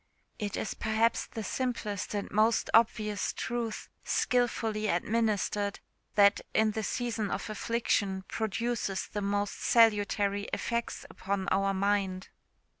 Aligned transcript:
It 0.39 0.57
is 0.57 0.73
perhaps 0.73 1.27
the 1.27 1.43
simplest 1.43 2.15
and 2.15 2.27
most 2.31 2.71
obvious 2.73 3.33
truth, 3.33 3.87
skilfully 4.03 4.87
administered, 4.87 5.79
that, 6.15 6.41
in 6.55 6.71
the 6.71 6.81
season 6.81 7.29
of 7.29 7.51
affliction, 7.51 8.23
produces 8.27 9.05
the 9.05 9.21
most 9.21 9.61
salutary 9.61 10.49
effects 10.53 11.05
upon 11.07 11.47
our 11.49 11.75
mind. 11.75 12.29